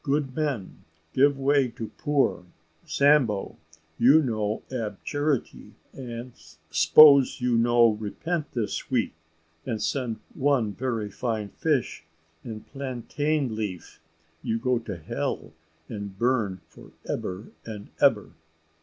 good 0.03 0.35
men; 0.35 0.83
give 1.13 1.37
'way 1.37 1.67
to 1.67 1.89
poor. 1.99 2.43
Sambo, 2.87 3.55
you 3.99 4.19
no 4.23 4.63
ab 4.71 4.97
charity; 5.03 5.75
and 5.93 6.31
'spose 6.71 7.39
you 7.39 7.55
no 7.55 7.89
repent 7.91 8.51
this 8.53 8.89
week, 8.89 9.13
and 9.63 9.79
send 9.79 10.17
one 10.33 10.73
very 10.73 11.11
fine 11.11 11.49
fish 11.49 12.03
in 12.43 12.61
plantain 12.61 13.53
leaf, 13.55 13.99
you 14.41 14.57
go 14.57 14.79
to 14.79 14.97
hell, 14.97 15.53
and 15.87 16.17
burn 16.17 16.61
for 16.67 16.89
ebber 17.07 17.51
and 17.63 17.89
ebber. 17.99 18.31